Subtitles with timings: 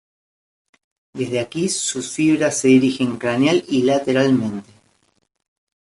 [1.13, 4.71] Desde aquí sus fibras se dirigen craneal y lateralmente.